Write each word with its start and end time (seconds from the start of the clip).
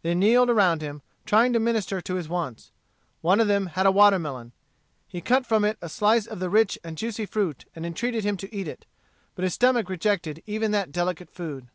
They 0.00 0.14
kneeled 0.14 0.48
around 0.48 0.80
him, 0.80 1.02
trying 1.26 1.52
to 1.52 1.60
minister 1.60 2.00
to 2.00 2.14
his 2.14 2.26
wants. 2.26 2.72
One 3.20 3.38
of 3.38 3.48
them 3.48 3.66
had 3.66 3.84
a 3.84 3.92
watermelon. 3.92 4.52
He 5.06 5.20
cut 5.20 5.44
from 5.44 5.62
it 5.62 5.76
a 5.82 5.90
slice 5.90 6.24
of 6.26 6.38
the 6.38 6.48
rich 6.48 6.78
and 6.82 6.96
juicy 6.96 7.26
fruit, 7.26 7.66
and 7.76 7.84
entreated 7.84 8.24
him 8.24 8.38
to 8.38 8.54
eat 8.54 8.66
it. 8.66 8.86
But 9.34 9.42
his 9.42 9.52
stomach 9.52 9.90
rejected 9.90 10.42
even 10.46 10.70
that 10.70 10.90
delicate 10.90 11.28
food. 11.28 11.68